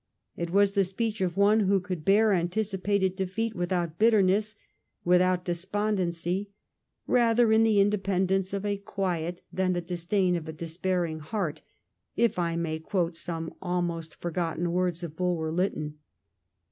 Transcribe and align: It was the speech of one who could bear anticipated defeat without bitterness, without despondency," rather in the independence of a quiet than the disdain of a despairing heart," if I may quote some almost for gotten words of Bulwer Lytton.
It 0.35 0.49
was 0.49 0.71
the 0.71 0.83
speech 0.83 1.21
of 1.21 1.37
one 1.37 1.59
who 1.59 1.79
could 1.79 2.03
bear 2.03 2.33
anticipated 2.33 3.15
defeat 3.15 3.55
without 3.55 3.99
bitterness, 3.99 4.55
without 5.05 5.45
despondency," 5.45 6.49
rather 7.05 7.51
in 7.51 7.61
the 7.61 7.79
independence 7.79 8.51
of 8.51 8.65
a 8.65 8.77
quiet 8.77 9.43
than 9.53 9.73
the 9.73 9.79
disdain 9.81 10.35
of 10.35 10.47
a 10.47 10.53
despairing 10.53 11.19
heart," 11.19 11.61
if 12.15 12.39
I 12.39 12.55
may 12.55 12.79
quote 12.79 13.15
some 13.15 13.53
almost 13.61 14.15
for 14.15 14.31
gotten 14.31 14.71
words 14.71 15.03
of 15.03 15.15
Bulwer 15.15 15.51
Lytton. 15.51 15.99